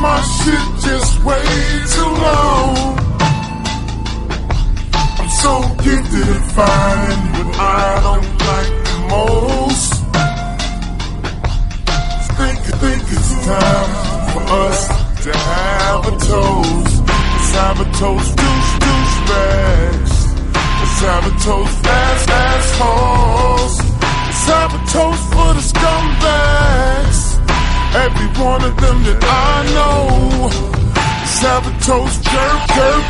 [0.00, 1.42] my shit just way
[1.94, 2.98] too long.
[5.18, 5.54] I'm so
[5.84, 9.90] gifted at finding what I don't like the most.
[12.38, 13.90] Think, think it's time
[14.32, 14.80] for us
[15.24, 16.94] to have a toast.
[17.08, 20.14] Let's have a toast, deuce, deuce bags.
[20.80, 23.74] Let's have a toast, ass, assholes.
[24.26, 27.17] Let's have a toast for the scumbags.
[27.94, 30.68] Every one of them that I know.
[31.40, 33.08] Have jerk, jerk.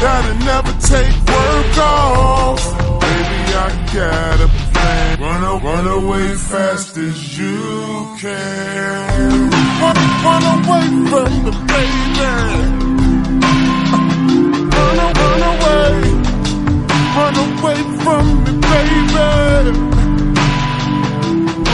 [0.00, 2.62] That'll never take work off.
[3.00, 5.20] Baby, I got a plan.
[5.20, 9.50] Run, run away fast as you can.
[9.80, 12.30] Run, run away from the baby.
[14.74, 15.92] Run, run away.
[17.16, 19.99] Run away from me, baby.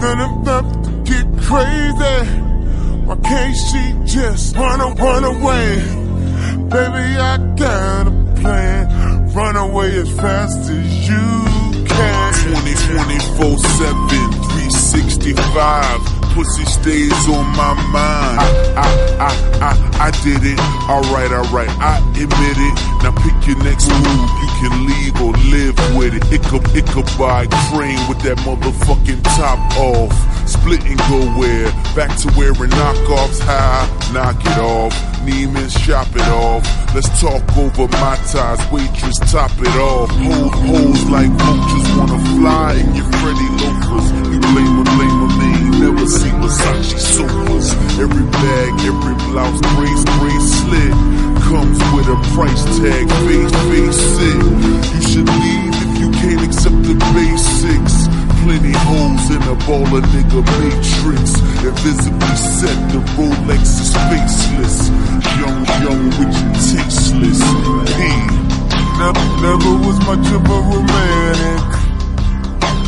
[0.00, 2.18] Then I'm about to get crazy.
[3.06, 3.82] Why can't she
[4.16, 5.76] just run, a- run away?
[6.68, 8.10] Baby, I got a
[8.40, 9.32] plan.
[9.32, 12.32] Run away as fast as you can.
[12.34, 16.00] 24 7, 365.
[16.34, 18.40] Pussy stays on my mind.
[18.40, 18.44] I,
[18.76, 19.25] I, I
[20.26, 20.58] did it.
[20.90, 22.74] Alright, alright, I admit it.
[23.06, 24.26] Now pick your next move.
[24.42, 26.42] You can leave or live with it.
[26.42, 30.10] Could buy train with that motherfucking top off.
[30.48, 31.70] Split and go where?
[31.94, 33.86] Back to wearing knockoffs high.
[34.12, 34.92] Knock it off.
[35.22, 36.64] Neiman's shop it off.
[36.94, 38.62] Let's talk over my ties.
[38.72, 40.10] Waitress, top it off.
[40.10, 44.06] Hold hoes like vultures wanna fly in your Freddy loafers.
[44.32, 45.35] You blame her, blame never
[46.04, 47.72] see Versace sofas.
[47.96, 50.94] Every bag, every blouse, brace, bracelet
[51.48, 53.06] comes with a price tag.
[53.24, 54.40] Face, face it.
[54.92, 57.96] You should leave if you can't accept the basics.
[58.44, 61.40] Plenty holes in a baller nigga matrix.
[61.64, 64.76] Invisibly set, the Rolex is faceless.
[65.40, 67.40] Young, young, with and tasteless.
[67.96, 68.46] P.
[68.98, 71.86] Never, never was much of a romantic.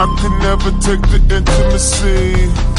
[0.01, 2.78] I could never take the intimacy.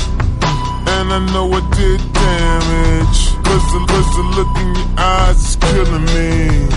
[0.99, 3.19] And I know I did damage.
[3.47, 6.67] Cause the, look in your eyes is killing me.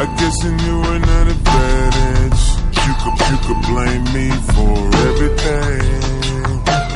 [0.00, 2.42] I guess you knew an advantage.
[2.86, 4.72] You could, you could blame me for
[5.08, 5.84] everything.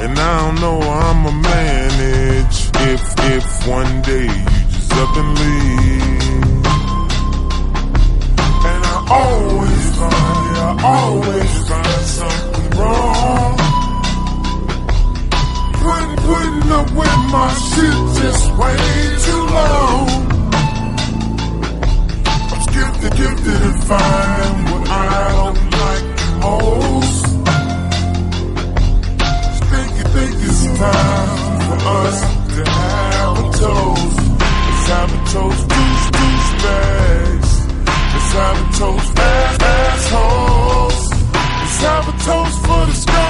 [0.03, 2.71] And I don't know how I'ma manage.
[2.89, 3.03] If,
[3.37, 6.25] if one day you just up and leave.
[8.65, 13.60] And I always find, I always find something wrong.
[15.91, 18.79] Putting, putting up with my shit just way
[19.27, 20.07] too long.
[22.53, 24.95] I'm gifted, gifted at finding what I
[25.35, 26.07] don't like
[26.47, 27.27] most.
[29.71, 32.19] Think, you think it's time for us
[32.55, 34.19] to have a toast.
[34.39, 37.51] Let's have a toast, deuce, deuce bags.
[38.15, 40.99] Let's have a toast, ass, assholes.
[41.35, 43.30] Let's have a toast for the scumbags.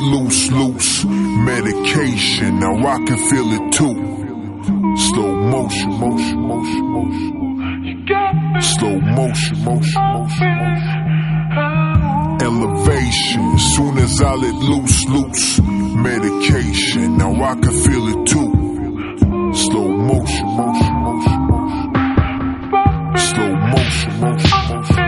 [0.00, 2.58] Loose, loose medication.
[2.60, 3.94] Now I can feel it too.
[4.96, 8.60] Slow motion, motion, motion, motion.
[8.60, 11.08] Slow motion, motion, motion, motion.
[12.40, 13.58] Elevation.
[13.58, 17.16] Soon as I let loose, loose medication.
[17.18, 18.50] Now I can feel it too.
[19.54, 21.88] Slow motion, motion, motion, motion.
[23.16, 25.07] Slow motion, motion, motion.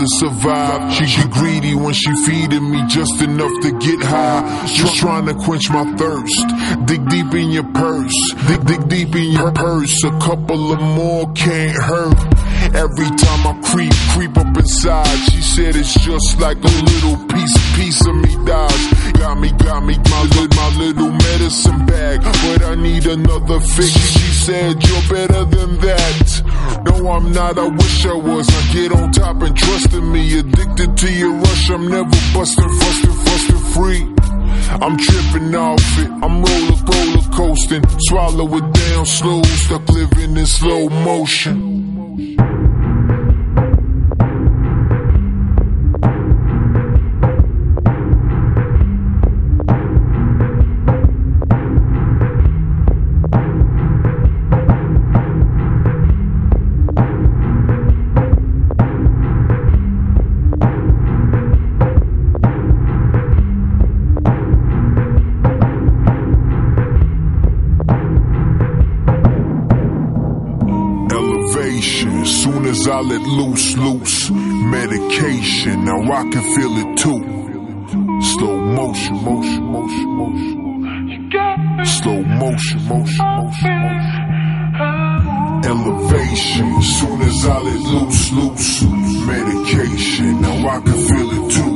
[0.00, 0.94] To survive.
[0.94, 4.66] She, she greedy when she feeding me, just enough to get high.
[4.66, 6.46] Just trying to quench my thirst.
[6.86, 10.02] Dig deep in your purse, dig dig deep in your purse.
[10.04, 12.29] A couple of more can't hurt.
[12.74, 17.76] Every time I creep, creep up inside, she said it's just like a little piece,
[17.76, 19.12] piece of me dies.
[19.14, 23.90] Got me, got me, my little, my little medicine bag, but I need another fix.
[23.90, 26.82] She said you're better than that.
[26.86, 27.58] No, I'm not.
[27.58, 28.48] I wish I was.
[28.48, 30.38] I get on top and trust in me.
[30.38, 31.70] Addicted to your rush.
[31.70, 34.02] I'm never busting, fussing, fussing free.
[34.80, 36.10] I'm tripping off it.
[36.22, 37.09] I'm roller, roller
[37.40, 37.82] coasting.
[38.08, 39.42] Swallow it down slow.
[39.42, 42.69] Stuck living in slow motion.
[72.98, 75.84] Let loose, loose medication.
[75.84, 77.20] Now I can feel it too.
[78.20, 81.84] Slow motion, motion, motion, motion.
[81.84, 84.30] Slow motion, motion, motion, motion.
[85.64, 86.82] Elevation.
[86.82, 90.40] Soon as I let loose, loose medication.
[90.40, 91.69] Now I can feel it too.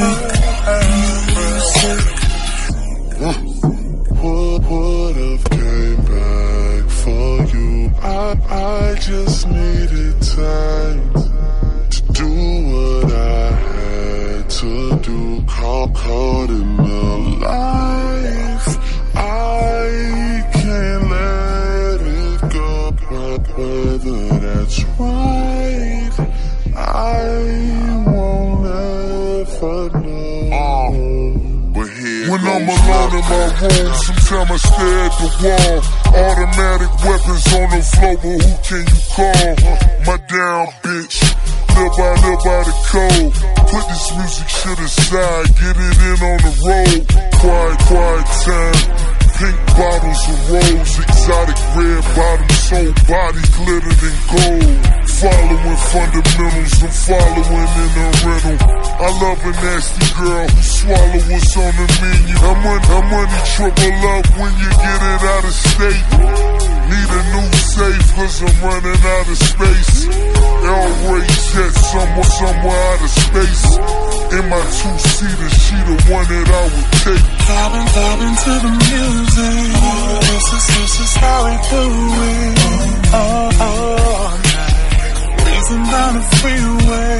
[0.00, 0.33] Would,
[35.42, 35.78] wall.
[36.14, 39.54] Automatic weapons on the floor, but who can you call?
[40.06, 41.16] My down bitch,
[41.74, 43.32] live by, live by the code.
[43.68, 47.02] Put this music shit aside, get it in on the road.
[47.40, 49.14] Quiet, quiet time.
[49.34, 54.94] Pink bottles of rose, exotic red bottoms, soul body glittered in gold.
[55.10, 58.84] Following fundamentals, I'm following in a rental.
[58.94, 60.53] I love a nasty girl
[63.14, 66.04] money, triple up when you get it out of state.
[66.90, 69.94] Need a new safe cause I'm running out of space.
[70.64, 73.64] L Ray jet somewhere, somewhere out of space.
[74.34, 77.26] In my two-seater, she the one that I would take.
[77.46, 79.64] Vibing, vibing to the music.
[80.26, 81.84] This is, this is how we do
[82.34, 82.54] it.
[83.14, 84.76] Oh, oh, oh night.
[85.44, 87.14] Breezing down the freeway.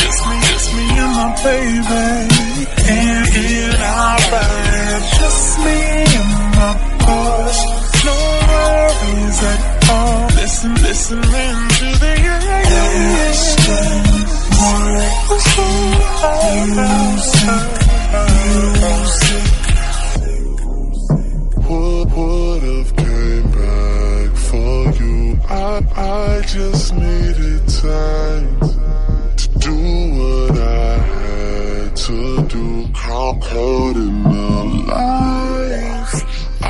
[0.00, 2.66] Just me, just me and my baby.
[2.88, 5.02] And our ride.
[5.18, 5.78] Just me
[6.18, 7.58] and my boss.
[8.04, 8.16] No
[8.50, 10.26] worries at all.
[10.36, 12.66] Listen, listen into the yeah, yeah,
[13.16, 13.32] yeah,
[21.68, 25.18] Would, would have came back for you.
[25.48, 25.50] I,
[25.96, 28.75] I just needed time
[32.06, 32.88] to do.
[32.94, 36.14] Caught caught in the life.
[36.62, 36.64] I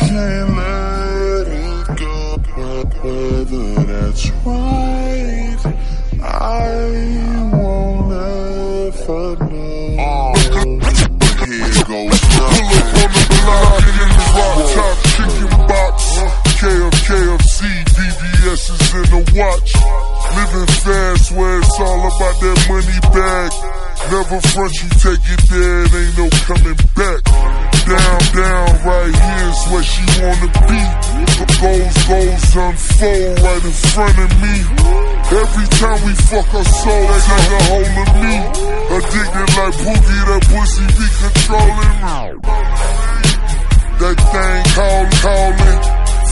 [0.00, 2.14] can't let it go.
[2.54, 5.60] Wh- Whether that's right,
[6.22, 6.54] I
[7.52, 9.94] won't ever know.
[11.46, 15.96] Here goes Pull up on the block and in the rock top chicken box.
[16.56, 17.58] KF, KFC,
[17.96, 19.65] DBS is in the watch.
[24.06, 27.20] Never front you take it there, it ain't no coming back.
[27.86, 30.82] Down, down, right here is where she wanna be.
[31.26, 34.56] The goals, goals unfold right in front of me.
[35.26, 38.34] Every time we fuck her soul, they got a hold of me.
[38.94, 42.18] Addicted like Boogie, that pussy be controlling me.
[43.98, 45.82] That thing call, calling.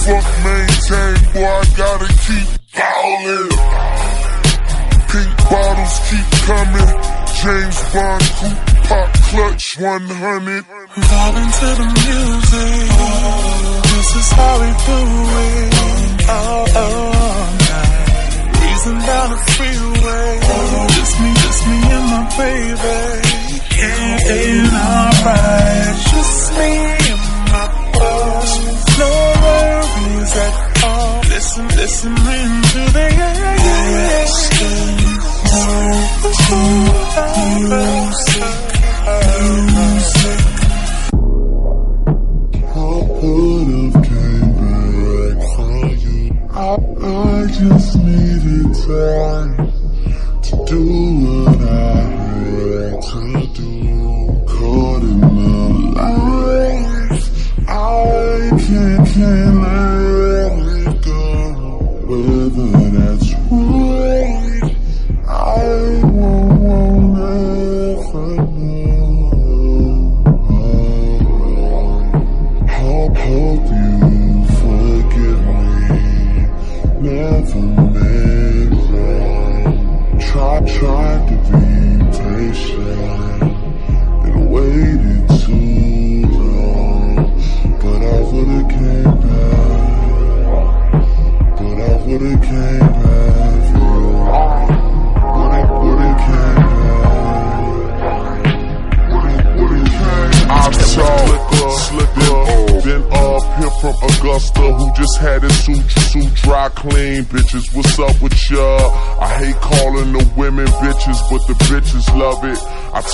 [0.04, 3.50] Fuck maintain, boy, I gotta keep calling.
[5.10, 7.13] Pink bottles keep coming.
[7.44, 10.64] James Bond coupe pop clutch 100.
[10.64, 12.88] Vibing to the music.
[13.92, 15.00] This is how we do
[15.44, 15.68] it.
[16.24, 17.04] Oh, oh,
[17.68, 18.48] night.
[18.56, 20.30] Breezing down the freeway.
[20.96, 23.00] Just me, just me and my baby.
[24.72, 26.00] Our ride.
[26.12, 26.72] Just me
[27.12, 28.52] and my boss.
[28.96, 29.10] No
[29.44, 30.54] worries at
[30.84, 31.20] all.
[31.28, 33.44] Listen, listen into the yeah.
[47.06, 49.72] I just needed time
[50.42, 50.82] to do
[51.22, 51.33] what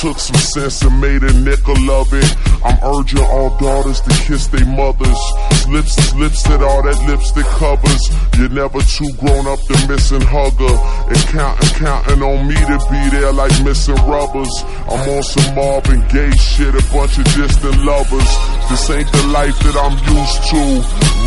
[0.00, 2.24] took some sense and made a nickel of it.
[2.64, 5.20] I'm urging all daughters to kiss their mothers.
[5.68, 8.00] Lips, lips that all that lipstick covers.
[8.40, 10.72] You're never too grown up to missing hugger.
[11.04, 14.48] And counting, counting on me to be there like missing rubbers.
[14.88, 18.30] I'm on some Marvin Gaye shit, a bunch of distant lovers.
[18.72, 20.62] This ain't the life that I'm used to.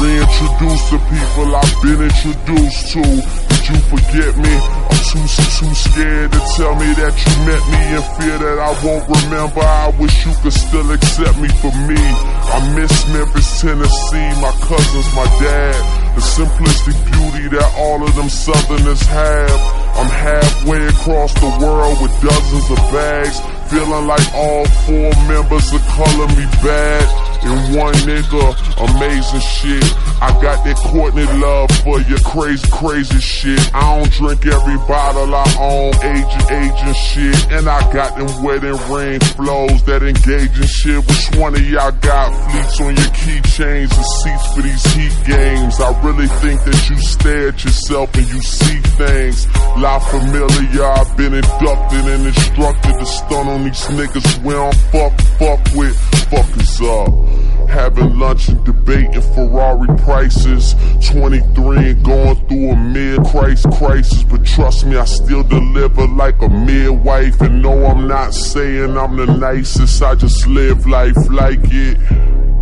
[0.01, 3.52] Reintroduce the people I've been introduced to.
[3.63, 4.52] Did you forget me?
[4.91, 8.71] I'm too, too scared to tell me that you met me in fear that I
[8.84, 9.63] won't remember.
[9.63, 11.95] I wish you could still accept me for me.
[11.95, 15.80] I miss Memphis, Tennessee, my cousins, my dad.
[16.12, 19.60] The simplistic beauty that all of them southerners have.
[19.95, 23.39] I'm halfway across the world with dozens of bags.
[23.71, 28.43] Feeling like all four members are calling me bad and one nigga,
[28.77, 29.84] amazing shit.
[30.21, 33.60] I got that Courtney love for your crazy, crazy shit.
[33.73, 37.51] I don't drink every bottle I own, agent, agent shit.
[37.51, 41.03] And I got them wedding ring flows, that engaging shit.
[41.03, 45.79] Which one of y'all got fleets on your keychains and seats for these heat games?
[45.79, 49.47] I really think that you stare at yourself and you see things.
[49.77, 55.19] La Familia, I've been inducted and instructed to stun on these niggas we don't fuck,
[55.39, 55.97] fuck with.
[56.29, 57.33] Fuckers up.
[57.69, 60.76] Having lunch and debating Ferrari prices.
[61.10, 64.23] 23 and going through a mid-crisis crisis.
[64.23, 67.39] But trust me, I still deliver like a midwife.
[67.41, 70.02] And no, I'm not saying I'm the nicest.
[70.02, 71.97] I just live life like it.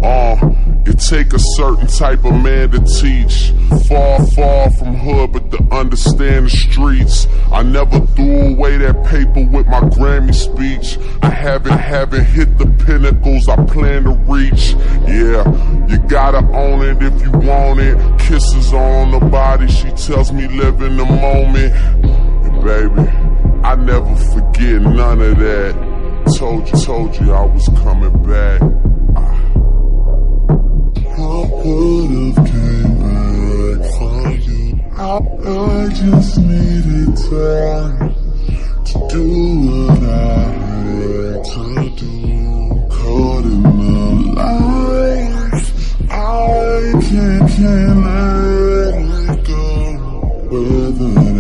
[0.04, 0.36] Uh,
[0.86, 3.52] it take a certain type of man to teach.
[3.88, 7.28] Far, far from hood, but to understand the streets.
[7.52, 10.98] I never threw away that paper with my Grammy speech.
[11.22, 14.74] I haven't, haven't hit the pinnacles I plan to reach.
[15.08, 15.44] Yeah,
[15.88, 17.98] you gotta own it if you want it.
[18.20, 21.74] Kisses on the body, she tells me live in the moment.
[22.46, 23.10] And baby,
[23.64, 25.92] I never forget none of that.
[26.38, 28.62] Told you, told you I was coming back.
[29.16, 29.61] I
[31.22, 34.66] would've came back for you.
[34.98, 38.14] I, I just needed time
[38.86, 39.26] to do
[39.68, 40.50] what I
[40.82, 42.16] had to do.
[42.90, 44.42] Caught in my
[46.10, 49.62] I can't, can't let it go.
[50.50, 51.31] Whether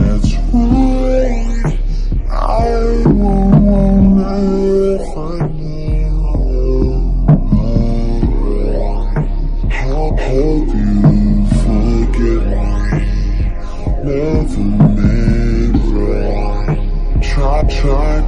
[17.79, 18.20] Try,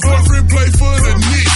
[0.00, 1.51] boyfriend play for the Knicks.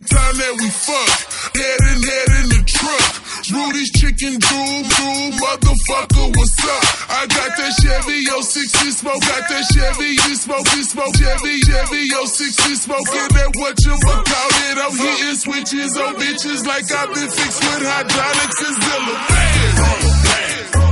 [0.00, 1.12] Time that we fuck,
[1.52, 3.12] head in head in the truck.
[3.52, 6.84] Rudy's chicken drool, drool, motherfucker, what's up?
[7.20, 12.08] I got that Chevy 060 smoke, got that Chevy, you smoke, you smoke, Chevy, Chevy
[12.16, 14.80] 060 smoking that what you call it.
[14.80, 19.16] I'm hitting switches on bitches like I've been fixed with hydraulics and Zilla.
[19.20, 19.76] Man,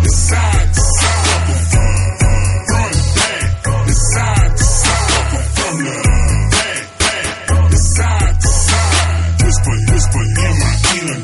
[0.04, 1.48] side to side,
[2.68, 6.07] front, back, side to side, from the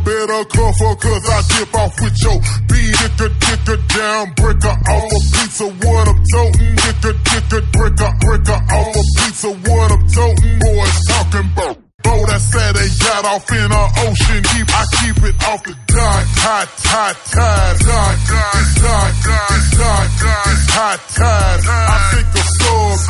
[0.00, 2.92] get a cover cause I dip off with your beat.
[3.02, 6.74] Dicker, dicker, down, breaker off a piece of what I'm toting.
[6.76, 10.58] Dicker, dicker, breaker, breaker off a piece of what I'm toting.
[10.60, 11.76] Boys talking about.
[12.02, 14.68] Bow that said they got off in the ocean deep.
[14.74, 16.24] I keep it off the dock.
[16.42, 17.78] Hot, hot, tide.
[17.78, 20.06] Dock, it's dock,
[20.50, 21.62] it's hot tide.
[22.10, 22.41] Think the floor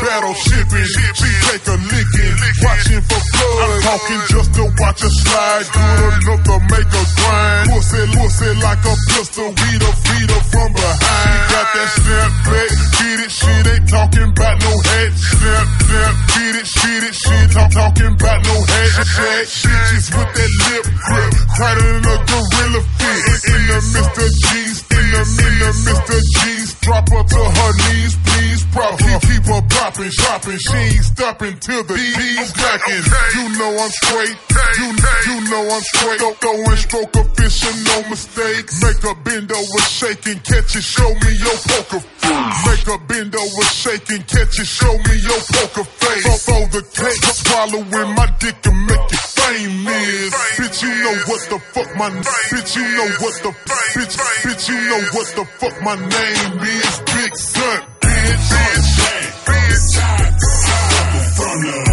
[0.01, 0.89] battle shipping.
[0.89, 3.59] She take a licking, watching for blood.
[3.63, 5.67] I'm talking just to watch her slide.
[5.73, 7.65] Good enough to make her grind.
[7.71, 9.49] Pussy, pussy like a pistol.
[9.53, 10.99] Beat her, beat her from behind.
[11.03, 13.33] She Got that snap back, beat it.
[13.33, 15.11] She ain't talking about no head.
[15.13, 17.15] Snap, snap, beat it, beat it.
[17.15, 18.91] She talk, talking about no head.
[19.05, 23.21] Shit, bitches with that lip grip, crowded in a gorilla fit.
[23.53, 24.02] In the Mr.
[30.03, 30.59] popping, shopping.
[30.59, 33.05] She ain't stopping till the D's cracking.
[33.37, 34.37] You know I'm straight,
[34.79, 34.89] you
[35.27, 36.21] you know I'm straight.
[36.21, 38.67] Go throwing stroke of fishing, no mistake.
[38.83, 42.59] Make a bend over, shaking, catch it, show me your poker face.
[42.67, 46.45] Make a bend over, shaking, catch it, show me your poker face.
[46.45, 50.35] Throw the cake, swallowing my dick and make it famous.
[50.59, 53.53] Bitch, you know what the fuck my bitch, you know what the
[53.95, 56.99] bitch, bitch, you know what the fuck my name is.
[57.15, 59.62] Big son, bitch, bitch,
[59.99, 61.37] bitch.
[61.37, 61.92] From the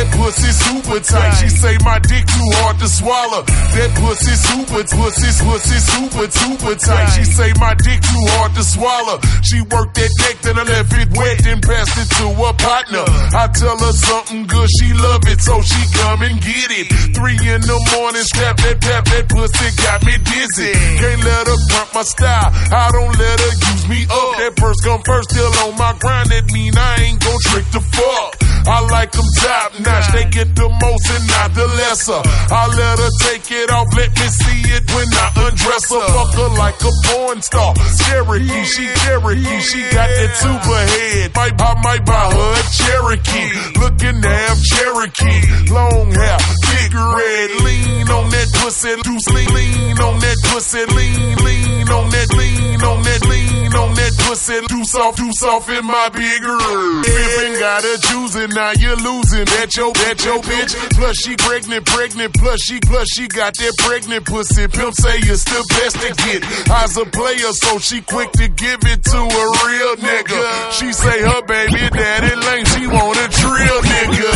[0.00, 1.44] That pussy super tight.
[1.44, 3.44] She say my dick too hard to swallow.
[3.44, 7.20] That pussy super, pussy, pussy super, super tight.
[7.20, 9.20] She say my dick too hard to swallow.
[9.44, 13.04] She worked that neck, then I left it wet, then passed it to her partner.
[13.36, 16.88] I tell her something good, she love it, so she come and get it.
[17.12, 20.72] Three in the morning, snap that tap, that pussy got me dizzy.
[20.96, 22.48] Can't let her front my style.
[22.72, 24.32] I don't let her use me up.
[24.40, 26.32] That first come first, still on my grind.
[26.32, 28.40] That mean I ain't gon' trick the fuck.
[28.66, 29.89] I like them top notch.
[30.12, 32.20] They get the most and not the lesser.
[32.50, 33.86] I let her take it off.
[33.96, 36.02] Let me see it when I undress her.
[36.02, 37.74] Fuck her like a porn star.
[38.04, 39.60] Cherokee, she Cherokee.
[39.60, 41.34] She got that super head.
[41.34, 43.50] Might, I might buy her a Cherokee.
[43.80, 45.70] Looking have Cherokee.
[45.70, 47.50] Long hair, big red.
[47.64, 48.94] Lean on that pussy.
[49.02, 50.84] Do lean, lean on that pussy.
[50.86, 52.28] Lean, lean on that.
[52.36, 53.22] Lean on that.
[53.26, 54.60] Lean on that pussy.
[54.66, 57.04] Do soft, do soft in my big red.
[57.04, 58.50] Pimpin' got her choosing.
[58.50, 59.44] Now you're losing.
[59.44, 60.76] That your, your bitch.
[60.92, 62.34] Plus she pregnant, pregnant.
[62.34, 64.68] Plus she, plus she got that pregnant pussy.
[64.68, 66.44] Pimp say it's the best to get.
[66.70, 70.72] I's a player, so she quick to give it to a real nigga.
[70.72, 72.66] She say her baby daddy lame.
[72.66, 74.32] She want a trill nigga.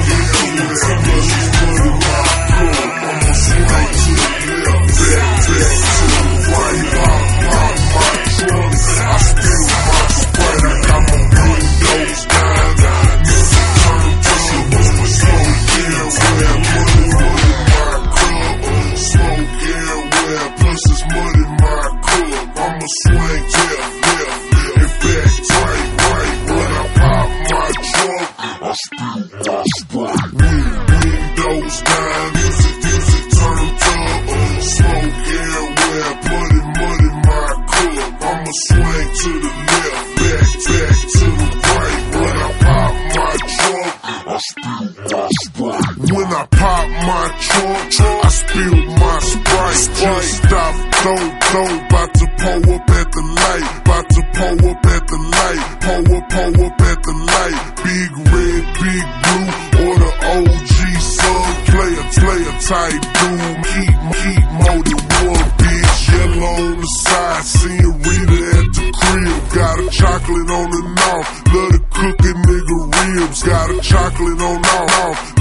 [47.25, 49.85] my trunk, I spill my Sprite.
[49.97, 53.69] Just stop, don't, don't, about to pull up at the light.
[53.81, 55.63] About to pull up at the light.
[55.85, 57.59] Pull up, pull up at the light.
[57.85, 59.49] Big red, big blue,
[59.85, 61.49] or the OG son.
[61.73, 63.57] Player, player type dude.
[63.73, 64.45] Keep, keep
[64.85, 66.13] than one bitch.
[66.13, 69.43] Yellow on the side, senorita at the crib.
[69.55, 71.29] Got a chocolate on the mouth.
[71.55, 73.43] Love to cook nigga ribs.
[73.43, 75.34] Got a chocolate on the mouth.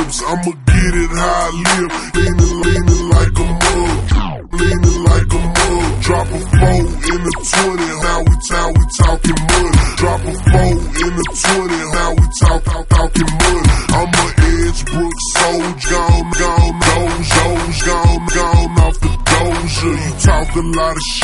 [0.00, 0.22] Ribs.
[0.22, 1.90] I'ma get it how I live.
[2.16, 4.52] Leaning, leaning like a mug.
[4.52, 6.02] Leaning like a mug.
[6.02, 7.86] Drop a four in the 20.
[8.04, 9.72] Now we, now we talking mud.
[10.00, 10.72] Drop a four
[11.04, 11.76] in the 20.
[11.96, 13.66] Now we talk, talk, talking mud.
[13.90, 15.90] I'm a Edgebrook soldier.
[15.90, 19.30] Gone, gone, doze, doze, gone, gone off the doze.
[19.40, 19.96] exposure.
[19.96, 21.19] You talk a lot of shit,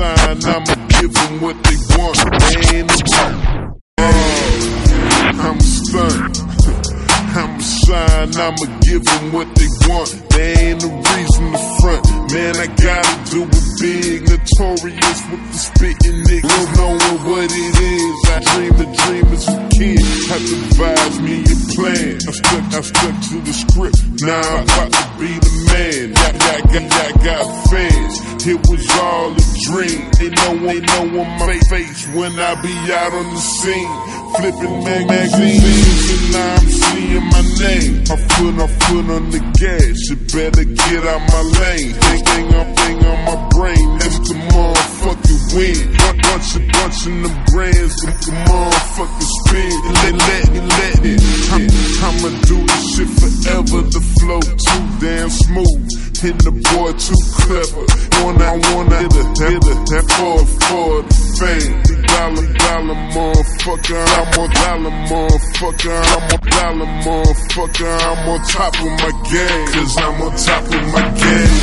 [0.00, 2.16] Shine, I'ma give them what they want.
[2.40, 2.90] They ain't
[5.38, 5.60] I'm.
[7.36, 10.29] I'm a shine, I'ma give them what they want.
[10.40, 12.04] Ain't the reason to front.
[12.32, 14.24] Man, I gotta do it big.
[14.24, 18.16] Notorious with the spitting niggas, knowing what it is.
[18.24, 20.00] I dream the dream as a kid.
[20.32, 22.16] Have to advise me your plan.
[22.24, 24.00] I stuck, I stuck to the script.
[24.24, 26.16] Now I'm about to be the man.
[26.16, 28.14] Got, got, got, got fans.
[28.46, 30.08] It was all a dream.
[30.16, 34.29] They know, they know on my face when I be out on the scene.
[34.36, 38.04] Flipping mag- magazines and now I'm seeing my name.
[38.10, 39.96] I foot, I foot on the gas.
[40.08, 41.92] You better get out my lane.
[41.92, 43.86] Thing, thing, on, thing on my brain.
[43.98, 45.78] That's the motherfucking win.
[46.30, 47.94] Bunch, of, bunch of them grands.
[48.00, 49.74] The, the motherfucking spin.
[49.98, 50.46] Let, let,
[50.78, 51.20] let it.
[51.50, 51.66] I'm,
[52.06, 53.82] I'ma do this shit forever.
[53.82, 55.90] The flow too damn smooth.
[56.22, 57.84] And the boy too clever.
[58.20, 61.80] Wanna, I wanna hit a, hit a, that for, for the fame.
[62.04, 64.19] Dollar, dollar, motherfucker.
[64.20, 65.96] I'm on dollar, motherfucker.
[65.96, 67.88] I'm on dollar, motherfucker.
[68.04, 69.66] I'm on top of my game.
[69.72, 71.56] Cause I'm on top of my game.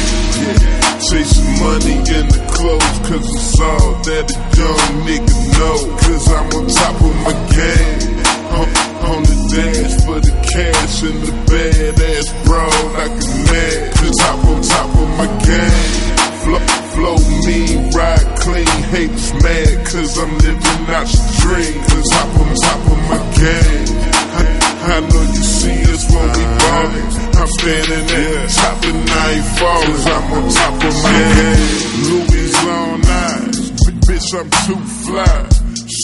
[1.05, 2.97] Chasing money in the clothes.
[3.05, 5.97] Cause it's all that a young nigga know.
[6.01, 8.25] Cause I'm on top of my game.
[8.57, 8.67] On,
[9.05, 13.93] on the dash for the cash and the badass broad like a man.
[13.93, 16.06] Cause I'm on top of my game.
[16.47, 16.59] Flow,
[16.95, 21.75] flow mean, ride clean, haters mad cause cause I'm living out your dream.
[21.83, 23.87] Cause top on top of my game.
[24.31, 24.43] I,
[24.87, 27.11] I know you see us when we ballin'.
[27.35, 30.07] I'm standing at the top and I ain't fallin'.
[30.15, 31.67] I'm on top of my game.
[32.07, 33.71] Louis on eyes,
[34.07, 35.37] bitch, I'm too fly.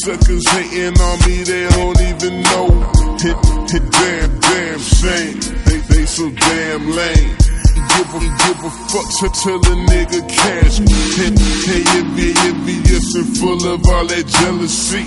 [0.03, 2.67] Suckers hating on me, they don't even know.
[3.23, 3.39] Hit,
[3.71, 5.39] hit, damn, damn shame.
[5.63, 7.52] They, they so damn lame.
[7.73, 10.93] Give a, give a fuck to till a nigga cash me.
[11.17, 11.31] Hey,
[11.65, 15.05] hey, envy, envious and full of all that jealousy.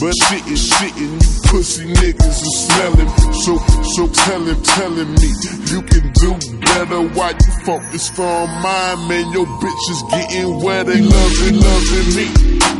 [0.00, 3.08] But shit is shit and you pussy niggas are smelling.
[3.44, 3.58] So,
[3.94, 5.30] so tell him, telling me
[5.70, 7.02] you can do better.
[7.14, 9.32] Why you focus on mine, man?
[9.32, 10.86] Your bitch is getting wet.
[10.86, 12.26] They loving, loving me.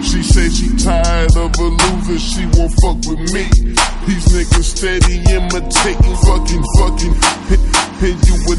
[0.02, 2.18] She say she tired of a loser.
[2.18, 3.46] She won't fuck with me.
[4.06, 7.14] These niggas steady imitating, fucking, fucking.
[8.02, 8.56] And you a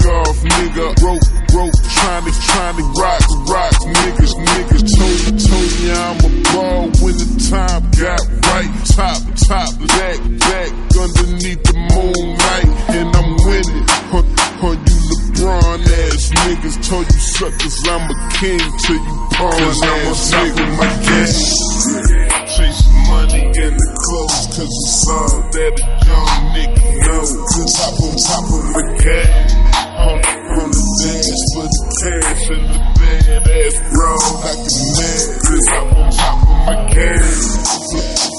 [0.00, 0.94] knockoff, nigga.
[1.00, 4.82] Broke, broke, trying to, trying to rock, rock, niggas, niggas.
[4.96, 8.20] Told you, told you I'm a ball when the time got
[8.50, 8.70] right.
[8.96, 13.84] Top, top, back, back, underneath the moonlight, and I'm winning.
[14.10, 14.24] On,
[14.64, 20.32] on you LeBron ass niggas, told you suckers I'm a king till you pawn ass
[20.32, 20.64] nigga.
[20.76, 22.20] My game.
[22.50, 27.30] Chasing money in the clothes, cause it's all that a young nigga knows.
[27.76, 29.59] Top on top of my game.
[30.00, 34.16] On, on the dance for the cash and the badass bro.
[34.40, 37.20] I can man, cause top on top of my game.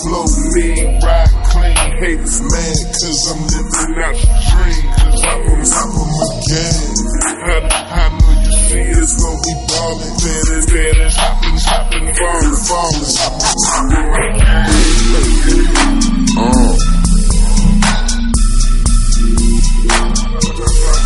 [0.02, 0.26] Flow
[0.58, 4.90] lean, ride clean, haters mad, cause I'm living out the dream.
[4.90, 6.98] Cause top on top of my game.
[7.42, 13.06] I, I know you see it's gonna be ballin', badass, badass, hoppin', hoppin', ballin', ballin'.
[13.14, 13.92] Top on top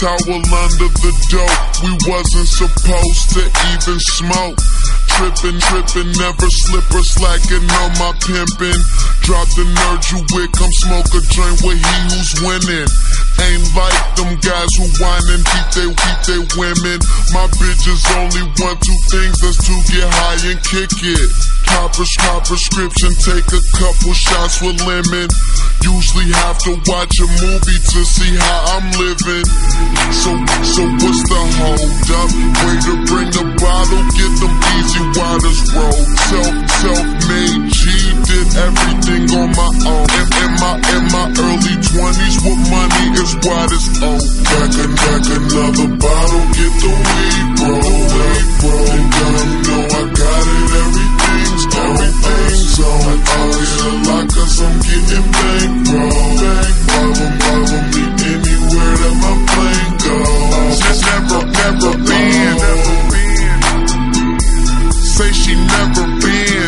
[0.00, 1.54] Towel under the door.
[1.84, 4.56] We wasn't supposed to even smoke.
[5.12, 8.80] Trippin', trippin', never slip or slacking on my pimpin'.
[9.28, 12.88] Drop the nerd you with, come smoke a joint with he who's winning.
[13.44, 16.98] Ain't like them guys who whine and keep they keep they women.
[17.36, 21.49] My bitches only want two things, that's to get high and kick it.
[21.70, 25.28] Pop a pop prescription, take a couple shots with lemon.
[25.86, 29.46] Usually have to watch a movie to see how I'm living.
[30.10, 30.34] So,
[30.66, 32.30] so what's the hold up?
[32.58, 36.02] Way to bring the bottle, get them easy waters roll.
[36.26, 40.06] Self, self-made G, did everything on my own.
[40.06, 44.22] In, in my, in my early twenties, with money is what is owed.
[44.46, 47.74] Back and back another bottle, get the weed, bro.
[48.94, 53.00] And you know I got it, everything's, everything's on.
[53.00, 55.50] I feel a lot cause I'm getting me
[58.30, 60.78] anywhere that my plane goes.
[61.06, 62.56] Never, never been.
[65.02, 66.59] Say she never been.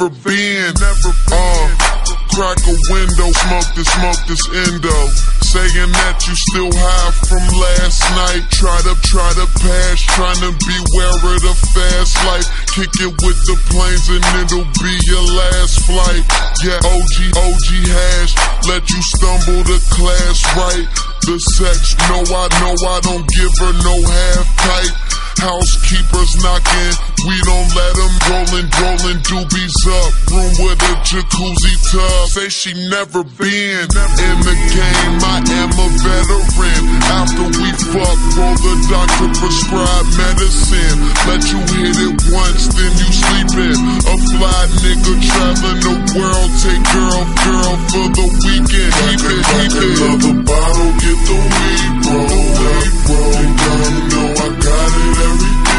[0.00, 0.72] Never been.
[0.80, 1.68] Never uh,
[2.32, 4.96] crack a window, smoke this, smoke this endo.
[5.44, 8.48] Saying that you still high from last night.
[8.48, 12.48] Try to, try to pass, trying to beware of the fast life.
[12.72, 16.24] Kick it with the planes and it'll be your last flight.
[16.64, 18.32] Yeah, OG, OG hash,
[18.72, 20.86] let you stumble to class right.
[21.28, 25.10] The sex, no, I know I don't give her no half tight.
[25.40, 26.94] Housekeepers knocking,
[27.26, 30.10] we don't let them rollin', rolling doobies up.
[30.30, 32.28] Room with a jacuzzi tub.
[32.28, 35.16] Say she never been in the game.
[35.20, 36.82] I am a veteran.
[37.10, 40.98] After we fuck, roll the doctor prescribe medicine.
[41.28, 43.78] Let you hit it once, then you sleeping.
[44.06, 46.50] A fly nigga traveling the world.
[46.62, 48.92] Take girl, girl for the weekend.
[48.96, 49.98] Keep it, keep it.
[49.98, 52.30] Another bottle, get the weed up.
[53.10, 55.69] And y'all know I got it.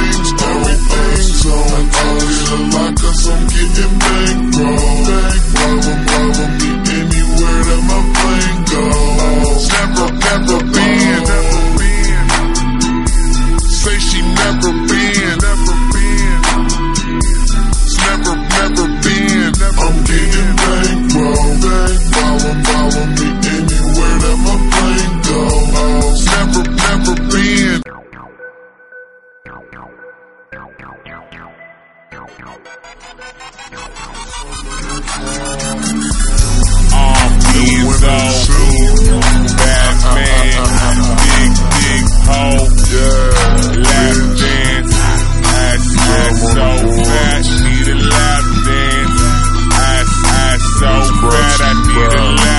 [0.42, 1.86] Everything's everything's on.
[2.02, 4.98] All the lot, cause I'm getting bankroll.
[5.08, 9.64] Bankroll, follow me anywhere that my plane goes.
[9.72, 10.08] Never.
[10.32, 11.24] Never been.
[13.60, 14.91] Say she never been.
[40.04, 40.98] Batman.
[41.22, 42.66] Big, big hoe.
[43.86, 44.96] Lap dance.
[45.62, 45.86] Ass
[46.54, 46.68] so
[47.06, 47.46] fat.
[47.64, 49.22] Need a lap dance.
[49.74, 51.62] Ass, ass so fat.
[51.62, 52.51] I need a lap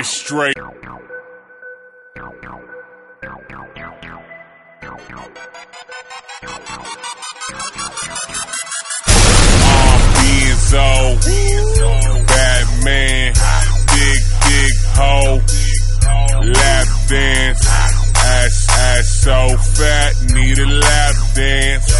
[0.00, 0.56] is straight.
[12.26, 13.34] Batman,
[13.86, 14.72] big, big
[16.56, 21.92] lap dance, ass, ass so fat, need a lap dance,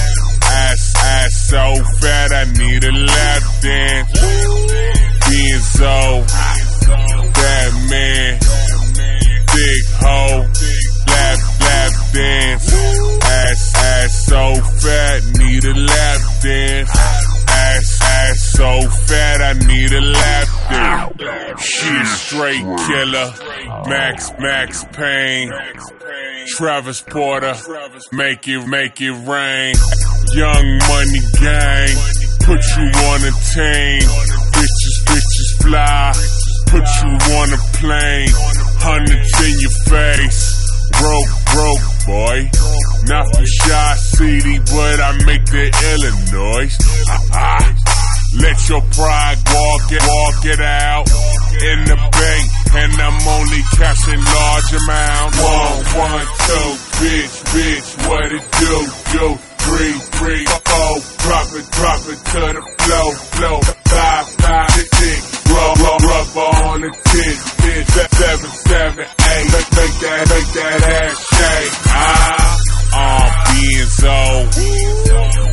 [0.42, 4.10] ass, ass so fat, I need a lap dance,
[5.80, 7.29] Benzo,
[7.70, 8.38] Batman,
[9.54, 10.42] big hoe,
[11.06, 12.74] lap, lap dance,
[13.22, 16.90] ass, ass so fat, need a lap dance.
[17.48, 21.62] Ass, ass so fat, I need a lap dance.
[21.62, 23.32] She straight killer.
[23.86, 25.52] Max, Max Payne.
[26.48, 27.54] Travis Porter.
[28.12, 29.74] Make it, make it rain.
[30.34, 31.96] Young Money Gang.
[32.40, 34.02] Put you on a team.
[34.50, 36.49] Bitches, bitches fly.
[36.70, 38.30] Put you on a plane.
[38.78, 40.38] Hundreds in your face.
[40.94, 42.46] Broke, broke, boy.
[43.10, 46.70] Not from Chi City, but I make the Illinois.
[48.38, 51.10] Let your pride walk it, walk it out
[51.58, 52.46] in the bank,
[52.78, 55.34] and I'm only cashing large amount.
[55.42, 56.70] One, one, two,
[57.02, 58.74] bitch, bitch, what it do,
[59.18, 59.26] do?
[59.60, 63.60] Three, three, four, drop it, drop it to the flow, flow.
[63.90, 64.19] Five,
[66.36, 67.86] on the tit, tit.
[68.20, 71.72] Seven, seven, eight, make, make that, make that ass shake.
[71.86, 72.58] Ah,
[72.92, 73.40] uh,
[73.90, 74.46] Benzo,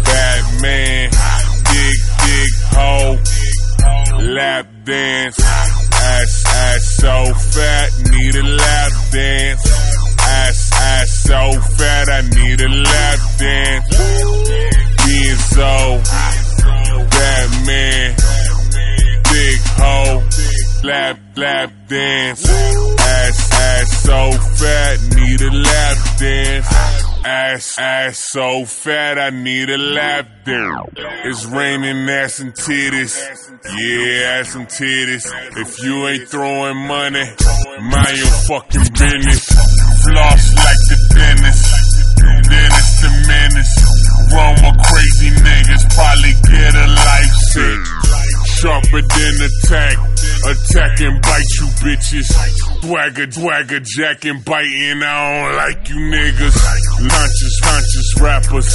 [0.04, 1.10] Batman,
[1.72, 3.18] big, big hoe,
[4.34, 9.66] lap dance, ass, ass so fat, need a lap dance,
[10.22, 12.97] ass, ass so fat, I need a lap
[28.08, 30.92] Ass, so fat, I need a lap dance.
[31.26, 33.16] It's raining ass and titties.
[33.66, 35.28] Yeah, ass and titties.
[35.58, 37.26] If you ain't throwing money,
[37.82, 39.44] mind your fucking business.
[40.08, 41.88] Floss like the dentist.
[42.48, 43.76] Dennis the menace.
[44.32, 48.27] Roma crazy niggas probably get a life sentence.
[48.58, 49.98] Sharper than attack.
[50.50, 52.26] Attack and bite you bitches.
[52.82, 55.04] Swagger, swagger, jack and biting.
[55.04, 56.58] I don't like you niggas.
[56.98, 58.70] Conscious, conscious rappers.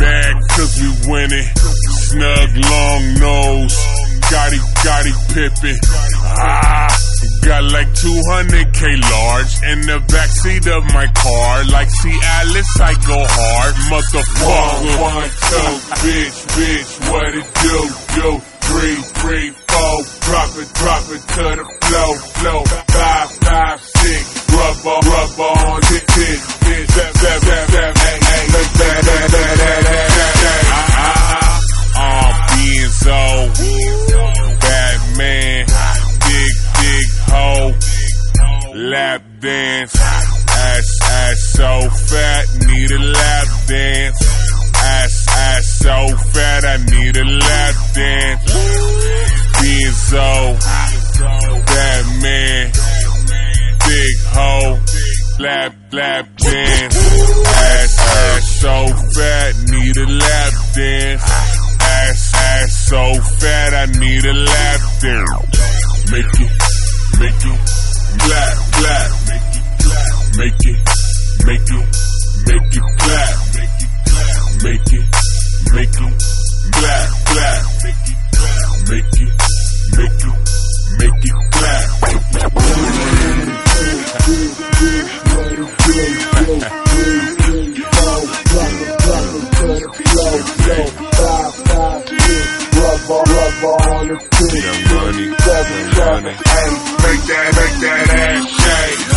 [0.00, 1.46] Mad cause we winning.
[2.10, 3.76] Snug, long nose.
[4.30, 5.78] Gotti, Gotti Pippen.
[6.26, 6.96] Ah.
[7.44, 11.64] Got like 200k large in the backseat of my car.
[11.72, 14.98] Like see Alice, I go hard, motherfucker.
[14.98, 15.70] One, one, two,
[16.02, 18.49] bitch, bitch, what it do, do?
[18.70, 19.96] three, three, four.
[20.26, 22.60] Drop it, drop it to the flow, flow.
[22.64, 24.22] Five, five, six.
[24.50, 26.40] Rubber, rubber on it, it,
[26.70, 26.90] it.
[26.90, 27.40] Zap, zap,
[27.70, 28.50] zap, hey, hey.
[30.70, 31.40] Ah, ah, ah.
[33.00, 33.50] Benzo.
[34.60, 35.66] Batman.
[36.26, 37.74] Big, big hoe.
[38.74, 39.96] Lap dance.
[39.96, 42.44] Ass, ass so fat.
[42.66, 44.20] Need a lap dance.
[44.74, 46.64] Ass, ass so fat.
[46.64, 48.44] I need a lap Dance,
[49.58, 50.58] Benzo,
[51.66, 52.70] Batman,
[53.86, 54.78] Big Ho,
[55.40, 61.22] Lap Lap Dance, Ass Ass so fat, need a lap dance,
[61.80, 66.52] Ass Ass so fat, I need a lap dance, make it,
[67.18, 67.60] make it,
[68.22, 69.66] black black, make it,
[70.38, 70.78] make it,
[71.46, 71.86] make it,
[72.46, 73.34] make it black,
[74.62, 75.06] make it,
[75.74, 76.14] make it,
[76.72, 77.62] black clap.
[78.90, 79.30] Make it,
[79.96, 80.34] make it,
[80.98, 82.90] make it clap.
[94.50, 96.32] Young money, young money.
[96.32, 96.70] Hey,
[97.02, 99.09] make that, make that ass shake.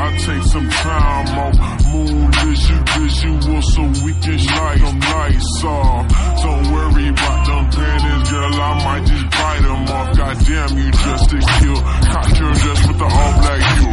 [0.00, 1.84] I take some time off.
[1.92, 6.08] Moon visual, visual, so we can light them lights off.
[6.40, 8.54] Don't worry about them panties, girl.
[8.54, 10.16] I might just bite them off.
[10.16, 11.80] Goddamn, you just a kill.
[11.84, 13.92] Cocktail just with the all black you.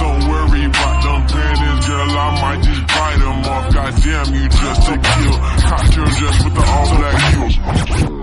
[0.00, 2.10] Don't worry about them panties, girl.
[2.16, 3.74] I might just bite them off.
[3.74, 5.36] Goddamn, you just a kill.
[5.68, 8.15] Cocktail just with the all black you.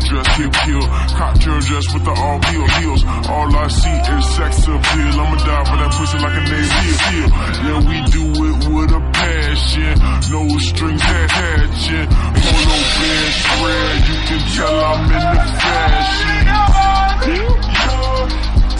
[0.00, 0.82] Just hit kill.
[1.16, 3.02] Cocktail just with the all heel heels.
[3.28, 5.20] All I see is sex appeal.
[5.20, 7.28] I'ma die for that pussy like a Navy seal.
[7.64, 9.94] Yeah, we do it with a passion.
[10.30, 12.08] No strings attaching.
[12.08, 13.98] Polo band spread.
[14.08, 16.46] You can tell I'm in the fashion.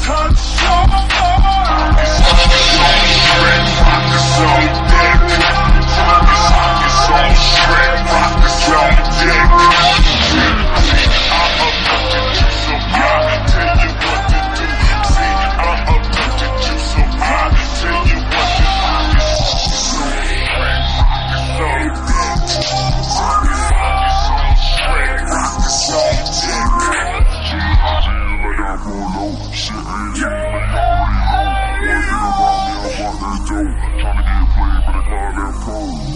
[0.08, 1.08] Touch your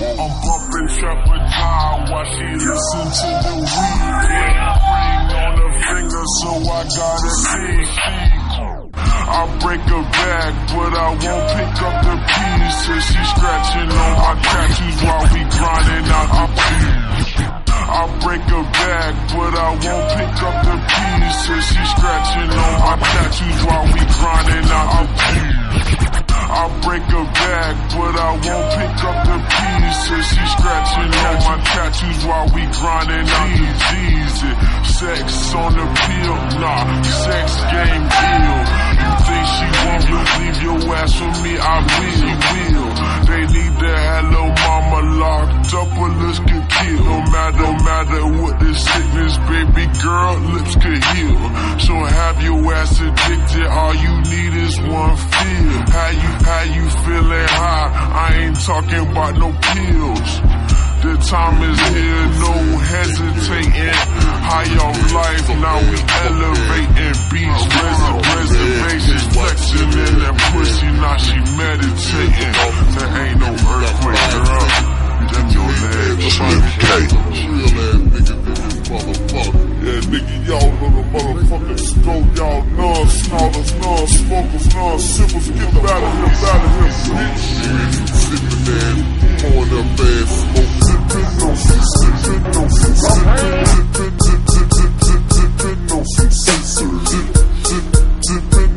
[0.05, 3.62] I'm bumping Trapper John while she listen to the
[6.83, 7.79] I gotta see.
[8.91, 13.03] I break her back, but I won't pick up the pieces.
[13.07, 16.91] She scratching on my tattoos while we grinding out the beat.
[17.71, 21.63] I break her back, but I won't pick up the pieces.
[21.71, 25.63] She scratching on my tattoos while we grinding out the beat.
[26.53, 30.25] I break her back, but I won't pick up the pieces.
[30.35, 33.73] She scratching on my tattoos while we grinding out the
[34.03, 34.82] Easy.
[35.03, 38.63] Sex on the pill, nah, sex game ill.
[39.03, 40.05] You think she won't
[40.39, 41.59] leave your ass for me?
[41.59, 42.91] I will, will.
[43.27, 47.03] They need have little mama locked up or lips could kill.
[47.03, 51.43] No matter, matter what the sickness, baby girl, lips could heal.
[51.83, 55.83] So have your ass addicted, all you need is one feel.
[55.91, 57.91] How you, how you feeling high?
[58.23, 60.83] I ain't talking about no pills.
[61.03, 63.91] The time is here, no hesitating.
[64.47, 71.35] High off life, now we elevating Beach res- reservations, flexing in that pussy, now she
[71.59, 72.55] meditating.
[72.95, 74.92] There ain't no earthquake, girl.
[75.33, 76.85] Them your legs, Slim K.
[79.83, 82.29] yeah, nigga, y'all know the motherfucking scope.
[82.37, 85.47] Y'all non-snorters, non-smokers, non-sippers.
[85.51, 87.45] Get out of here, out of here, bitch.
[88.13, 88.97] Sipping that,
[89.41, 90.73] pouring up ass smoke.
[90.83, 92.97] Sippin' on some, sippin' on some,
[93.63, 94.17] sippin',
[94.53, 96.91] sippin', sippin' on some scissor.
[97.07, 97.29] Sip,
[97.65, 97.87] sip,
[98.21, 98.72] sippin' on some,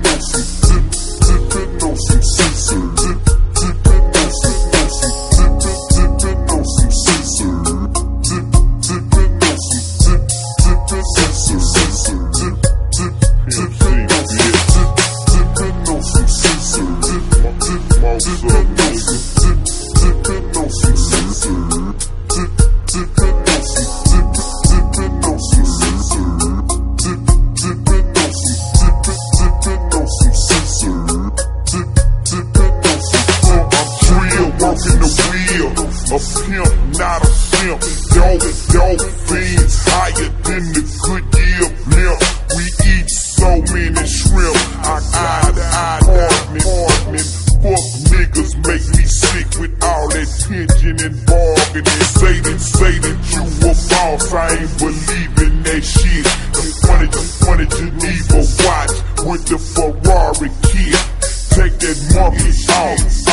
[49.60, 52.04] with all that tension and bargaining.
[52.16, 56.26] Say that, say that you a boss, I ain't believing that shit.
[56.56, 58.96] The funny, the funny Geneva watch
[59.28, 61.04] with the Ferrari kid.
[61.52, 63.25] Take that monkey off.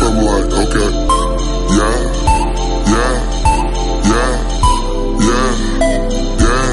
[0.00, 0.90] I go to something like, okay,
[1.76, 1.98] yeah,
[2.88, 3.16] yeah,
[4.08, 4.32] yeah,
[5.20, 5.48] yeah,
[6.40, 6.68] yeah,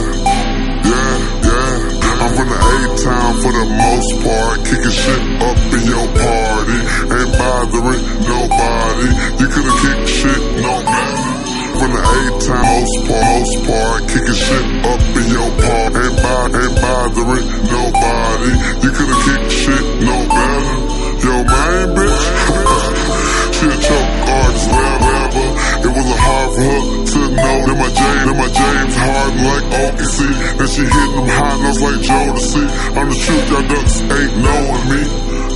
[0.88, 2.24] yeah, yeah.
[2.24, 6.78] I'm from the A-town for the most part, kicking shit up in your party,
[7.20, 9.08] ain't bothering nobody.
[9.40, 11.36] You could've kicked shit, no matter.
[11.78, 16.52] From the A-town, most part, most part, kicking shit up in your part, ain't, bo-
[16.58, 18.52] ain't bothering nobody.
[18.84, 21.07] You could've kicked shit, no matter.
[21.24, 22.26] Yo, man, bitch.
[23.58, 25.46] she a choke artist, whatever.
[25.82, 29.42] It was a hard for her to know that my James, that my James Harden
[29.50, 30.18] like OKC.
[30.58, 32.64] Then she hitting them high notes like Jodeci.
[32.98, 35.02] I'm the truth, y'all ducks ain't knowing me,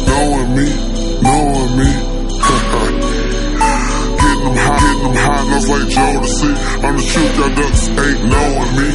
[0.09, 0.67] knowing me,
[1.21, 1.89] knowing me.
[4.21, 6.49] Getting them high, getting them high notes like Jodeci.
[6.81, 8.89] I'm the truth, y'all ducks ain't knowing me,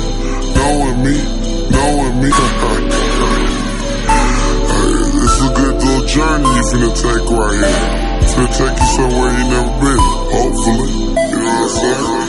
[0.57, 1.17] knowing me,
[1.71, 3.53] knowing me.
[5.37, 8.22] This is a good little journey you finna take right here.
[8.22, 10.01] It's gonna take you somewhere you never been,
[10.32, 10.93] hopefully.
[10.97, 12.26] You know what I'm saying?